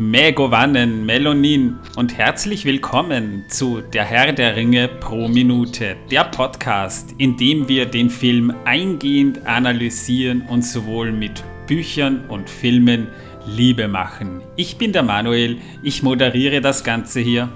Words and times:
Megovanen, 0.00 1.04
Melonin 1.04 1.78
und 1.94 2.16
herzlich 2.16 2.64
willkommen 2.64 3.44
zu 3.50 3.82
Der 3.82 4.02
Herr 4.02 4.32
der 4.32 4.56
Ringe 4.56 4.88
pro 4.88 5.28
Minute, 5.28 5.94
der 6.10 6.24
Podcast, 6.24 7.14
in 7.18 7.36
dem 7.36 7.68
wir 7.68 7.84
den 7.84 8.08
Film 8.08 8.50
eingehend 8.64 9.46
analysieren 9.46 10.40
und 10.48 10.64
sowohl 10.64 11.12
mit 11.12 11.44
Büchern 11.66 12.24
und 12.30 12.48
Filmen 12.48 13.08
Liebe 13.44 13.88
machen. 13.88 14.40
Ich 14.56 14.78
bin 14.78 14.94
der 14.94 15.02
Manuel, 15.02 15.58
ich 15.82 16.02
moderiere 16.02 16.62
das 16.62 16.82
Ganze 16.82 17.20
hier. 17.20 17.50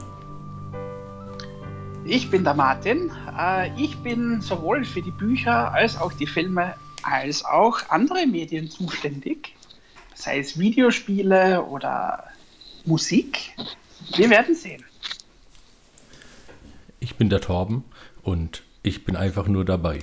Ich 2.05 2.31
bin 2.31 2.45
der 2.45 2.53
Martin, 2.53 3.11
äh, 3.41 3.71
ich 3.83 3.97
bin 4.01 4.43
sowohl 4.43 4.85
für 4.85 5.01
die 5.01 5.13
Bücher 5.13 5.73
als 5.73 5.99
auch 5.99 6.13
die 6.13 6.27
Filme 6.27 6.75
als 7.05 7.43
auch 7.43 7.79
andere 7.89 8.27
Medien 8.27 8.69
zuständig 8.69 9.55
sei 10.15 10.39
es 10.39 10.59
Videospiele 10.59 11.63
oder 11.65 12.25
Musik. 12.85 13.55
Wir 14.17 14.31
werden 14.31 14.55
sehen. 14.55 14.85
Ich 17.01 17.17
bin 17.17 17.31
der 17.31 17.41
Torben 17.41 17.85
und 18.23 18.63
ich 18.83 19.05
bin 19.05 19.17
einfach 19.17 19.49
nur 19.49 19.65
dabei. 19.65 20.01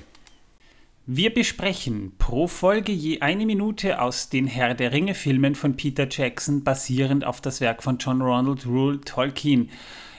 Wir 1.06 1.34
besprechen 1.34 2.14
pro 2.18 2.48
Folge 2.48 2.92
je 2.92 3.22
eine 3.22 3.46
Minute 3.46 4.02
aus 4.02 4.30
den 4.30 4.48
Herr 4.48 4.76
der 4.76 4.92
Ringe 4.92 5.14
Filmen 5.14 5.56
von 5.56 5.76
Peter 5.76 6.08
Jackson 6.10 6.64
basierend 6.64 7.26
auf 7.26 7.42
das 7.42 7.60
Werk 7.60 7.84
von 7.84 7.98
John 7.98 8.22
Ronald 8.22 8.66
Rule 8.66 9.02
Tolkien. 9.02 9.70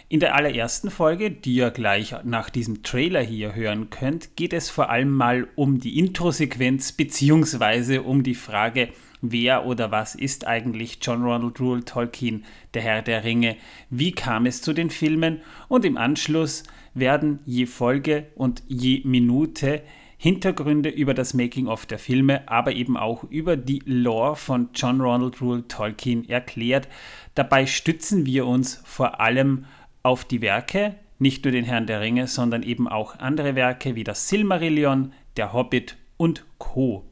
In 0.09 0.21
der 0.21 0.35
allerersten 0.35 0.91
Folge, 0.91 1.30
die 1.30 1.55
ihr 1.55 1.71
gleich 1.71 2.15
nach 2.24 2.51
diesem 2.51 2.83
Trailer 2.83 3.23
hier 3.23 3.55
hören 3.55 3.91
könnt, 3.91 4.37
geht 4.37 4.52
es 4.52 4.71
vor 4.71 4.91
allem 4.91 5.10
mal 5.10 5.49
um 5.55 5.80
die 5.80 5.99
Intro-Sequenz 5.99 6.93
bzw. 6.93 7.99
um 7.99 8.23
die 8.23 8.35
Frage, 8.35 8.91
wer 9.22 9.64
oder 9.64 9.90
was 9.90 10.14
ist 10.14 10.46
eigentlich 10.46 10.98
John 11.01 11.23
Ronald 11.23 11.59
Rule 11.60 11.84
Tolkien, 11.84 12.45
der 12.74 12.82
Herr 12.82 13.02
der 13.02 13.24
Ringe, 13.24 13.56
wie 13.88 14.12
kam 14.12 14.45
es 14.45 14.60
zu 14.60 14.74
den 14.74 14.90
Filmen 14.90 15.40
und 15.68 15.84
im 15.87 15.96
Anschluss 15.96 16.64
werden 16.92 17.38
je 17.46 17.66
Folge 17.66 18.26
und 18.34 18.62
je 18.68 19.01
Minute 19.04 19.82
Hintergründe 20.18 20.88
über 20.88 21.14
das 21.14 21.34
Making-of 21.34 21.84
der 21.87 21.98
Filme, 21.98 22.48
aber 22.48 22.74
eben 22.74 22.96
auch 22.96 23.24
über 23.24 23.56
die 23.56 23.82
Lore 23.87 24.37
von 24.37 24.68
John 24.73 25.01
Ronald 25.01 25.40
Rule 25.40 25.66
Tolkien 25.66 26.29
erklärt. 26.29 26.86
Dabei 27.34 27.66
stützen 27.66 28.24
wir 28.24 28.46
uns 28.46 28.80
vor 28.84 29.20
allem 29.20 29.64
auf 30.04 30.24
die 30.24 30.40
Werke, 30.40 30.95
nicht 31.18 31.45
nur 31.45 31.51
den 31.51 31.64
Herrn 31.64 31.86
der 31.86 32.01
Ringe, 32.01 32.29
sondern 32.29 32.62
eben 32.62 32.86
auch 32.86 33.18
andere 33.18 33.57
Werke 33.57 33.96
wie 33.96 34.04
das 34.04 34.29
Silmarillion, 34.29 35.12
der 35.36 35.52
Hobbit 35.52 35.96
und 36.18 36.45
Co. 36.59 37.04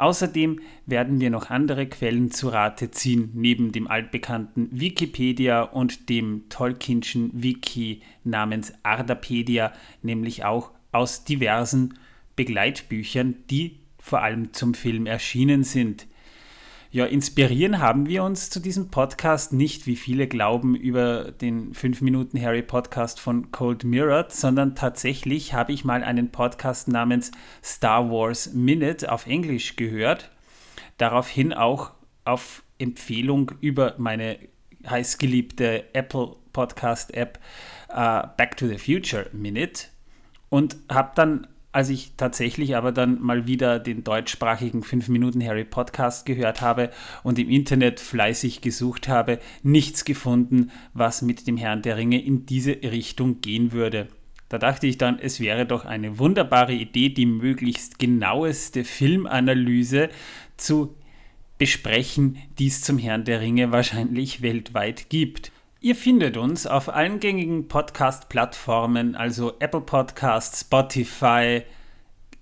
Außerdem 0.00 0.60
werden 0.86 1.20
wir 1.20 1.28
noch 1.28 1.50
andere 1.50 1.86
Quellen 1.86 2.30
zu 2.30 2.48
Rate 2.48 2.90
ziehen, 2.90 3.32
neben 3.34 3.70
dem 3.70 3.86
altbekannten 3.86 4.68
Wikipedia 4.72 5.60
und 5.60 6.08
dem 6.08 6.48
Tolkienschen 6.48 7.30
Wiki 7.34 8.00
namens 8.24 8.72
Ardapedia, 8.82 9.74
nämlich 10.00 10.42
auch 10.42 10.70
aus 10.90 11.24
diversen 11.24 11.98
Begleitbüchern, 12.34 13.44
die 13.50 13.80
vor 13.98 14.22
allem 14.22 14.54
zum 14.54 14.72
Film 14.72 15.04
erschienen 15.04 15.64
sind. 15.64 16.06
Ja, 16.92 17.06
inspirieren 17.06 17.78
haben 17.78 18.08
wir 18.08 18.24
uns 18.24 18.50
zu 18.50 18.58
diesem 18.58 18.90
Podcast 18.90 19.52
nicht, 19.52 19.86
wie 19.86 19.94
viele 19.94 20.26
glauben, 20.26 20.74
über 20.74 21.30
den 21.30 21.72
5 21.72 22.00
Minuten 22.00 22.42
Harry 22.42 22.62
Podcast 22.62 23.20
von 23.20 23.52
Cold 23.52 23.84
Mirror, 23.84 24.26
sondern 24.28 24.74
tatsächlich 24.74 25.54
habe 25.54 25.70
ich 25.70 25.84
mal 25.84 26.02
einen 26.02 26.32
Podcast 26.32 26.88
namens 26.88 27.30
Star 27.62 28.10
Wars 28.10 28.54
Minute 28.54 29.12
auf 29.12 29.28
Englisch 29.28 29.76
gehört. 29.76 30.32
Daraufhin 30.98 31.52
auch 31.52 31.92
auf 32.24 32.64
Empfehlung 32.80 33.52
über 33.60 33.94
meine 33.98 34.40
heißgeliebte 34.84 35.94
Apple 35.94 36.34
Podcast 36.52 37.14
App 37.14 37.38
uh, 37.90 38.26
Back 38.36 38.56
to 38.56 38.66
the 38.66 38.78
Future 38.78 39.26
Minute 39.32 39.84
und 40.48 40.76
habe 40.88 41.12
dann 41.14 41.46
als 41.72 41.88
ich 41.88 42.12
tatsächlich 42.16 42.76
aber 42.76 42.90
dann 42.92 43.20
mal 43.20 43.46
wieder 43.46 43.78
den 43.78 44.02
deutschsprachigen 44.02 44.82
5 44.82 45.08
Minuten 45.08 45.44
Harry 45.44 45.64
Podcast 45.64 46.26
gehört 46.26 46.60
habe 46.60 46.90
und 47.22 47.38
im 47.38 47.48
Internet 47.48 48.00
fleißig 48.00 48.60
gesucht 48.60 49.08
habe, 49.08 49.38
nichts 49.62 50.04
gefunden, 50.04 50.70
was 50.94 51.22
mit 51.22 51.46
dem 51.46 51.56
Herrn 51.56 51.82
der 51.82 51.96
Ringe 51.96 52.22
in 52.22 52.44
diese 52.44 52.72
Richtung 52.72 53.40
gehen 53.40 53.72
würde. 53.72 54.08
Da 54.48 54.58
dachte 54.58 54.88
ich 54.88 54.98
dann, 54.98 55.20
es 55.20 55.38
wäre 55.38 55.64
doch 55.64 55.84
eine 55.84 56.18
wunderbare 56.18 56.72
Idee, 56.72 57.08
die 57.08 57.26
möglichst 57.26 58.00
genaueste 58.00 58.82
Filmanalyse 58.82 60.08
zu 60.56 60.96
besprechen, 61.56 62.38
die 62.58 62.66
es 62.66 62.82
zum 62.82 62.98
Herrn 62.98 63.24
der 63.24 63.40
Ringe 63.40 63.70
wahrscheinlich 63.70 64.42
weltweit 64.42 65.08
gibt. 65.08 65.52
Ihr 65.82 65.96
findet 65.96 66.36
uns 66.36 66.66
auf 66.66 66.90
allen 66.90 67.20
gängigen 67.20 67.66
Podcast-Plattformen, 67.66 69.14
also 69.14 69.54
Apple 69.60 69.80
Podcasts, 69.80 70.60
Spotify, 70.60 71.62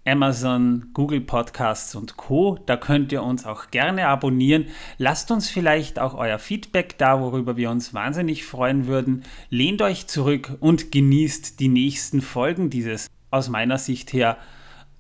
Amazon, 0.05 0.87
Google 0.93 1.21
Podcasts 1.21 1.95
und 1.95 2.17
Co. 2.17 2.59
Da 2.67 2.77
könnt 2.77 3.13
ihr 3.13 3.23
uns 3.23 3.47
auch 3.47 3.71
gerne 3.71 4.09
abonnieren. 4.09 4.67
Lasst 4.97 5.31
uns 5.31 5.49
vielleicht 5.49 6.01
auch 6.01 6.15
euer 6.15 6.41
Feedback 6.41 6.99
da, 6.99 7.21
worüber 7.21 7.57
wir 7.57 7.71
uns 7.71 7.95
wahnsinnig 7.95 8.45
freuen 8.45 8.89
würden. 8.89 9.23
Lehnt 9.51 9.83
euch 9.83 10.09
zurück 10.09 10.57
und 10.59 10.91
genießt 10.91 11.61
die 11.61 11.69
nächsten 11.69 12.23
Folgen 12.23 12.71
dieses 12.71 13.07
aus 13.31 13.49
meiner 13.49 13.79
Sicht 13.79 14.13
her 14.13 14.37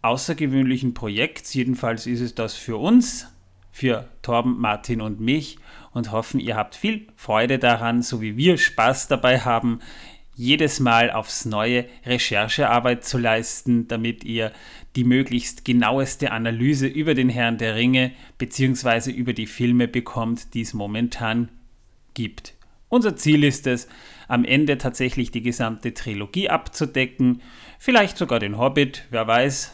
außergewöhnlichen 0.02 0.94
Projekts. 0.94 1.54
Jedenfalls 1.54 2.06
ist 2.06 2.20
es 2.20 2.36
das 2.36 2.54
für 2.54 2.76
uns, 2.76 3.26
für 3.78 4.08
Torben, 4.22 4.58
Martin 4.58 5.00
und 5.00 5.20
mich 5.20 5.56
und 5.92 6.10
hoffen, 6.10 6.40
ihr 6.40 6.56
habt 6.56 6.74
viel 6.74 7.06
Freude 7.14 7.60
daran, 7.60 8.02
so 8.02 8.20
wie 8.20 8.36
wir 8.36 8.58
Spaß 8.58 9.06
dabei 9.06 9.38
haben, 9.38 9.78
jedes 10.34 10.80
Mal 10.80 11.12
aufs 11.12 11.44
neue 11.44 11.84
Recherchearbeit 12.04 13.04
zu 13.04 13.18
leisten, 13.18 13.86
damit 13.86 14.24
ihr 14.24 14.52
die 14.96 15.04
möglichst 15.04 15.64
genaueste 15.64 16.32
Analyse 16.32 16.88
über 16.88 17.14
den 17.14 17.28
Herrn 17.28 17.58
der 17.58 17.76
Ringe 17.76 18.10
bzw. 18.38 19.12
über 19.12 19.32
die 19.32 19.46
Filme 19.46 19.86
bekommt, 19.86 20.54
die 20.54 20.62
es 20.62 20.74
momentan 20.74 21.48
gibt. 22.14 22.57
Unser 22.88 23.16
Ziel 23.16 23.44
ist 23.44 23.66
es, 23.66 23.88
am 24.28 24.44
Ende 24.44 24.78
tatsächlich 24.78 25.30
die 25.30 25.42
gesamte 25.42 25.94
Trilogie 25.94 26.48
abzudecken, 26.48 27.42
vielleicht 27.78 28.16
sogar 28.16 28.38
den 28.38 28.58
Hobbit, 28.58 29.04
wer 29.10 29.26
weiß. 29.26 29.72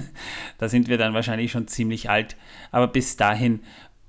da 0.58 0.68
sind 0.68 0.88
wir 0.88 0.98
dann 0.98 1.14
wahrscheinlich 1.14 1.52
schon 1.52 1.68
ziemlich 1.68 2.10
alt, 2.10 2.36
aber 2.70 2.88
bis 2.88 3.16
dahin 3.16 3.60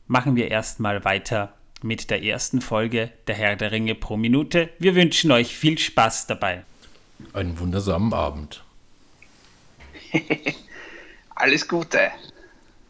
machen 0.07 0.35
wir 0.35 0.49
erstmal 0.51 1.03
weiter 1.05 1.53
mit 1.81 2.09
der 2.09 2.23
ersten 2.23 2.61
Folge 2.61 3.11
der 3.27 3.35
Herr 3.35 3.55
der 3.55 3.71
Ringe 3.71 3.95
pro 3.95 4.17
Minute. 4.17 4.69
Wir 4.79 4.95
wünschen 4.95 5.31
euch 5.31 5.55
viel 5.55 5.77
Spaß 5.77 6.27
dabei. 6.27 6.63
Einen 7.33 7.59
wundersamen 7.59 8.13
Abend. 8.13 8.63
Alles 11.35 11.67
Gute. 11.67 12.11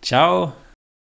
Ciao. 0.01 0.53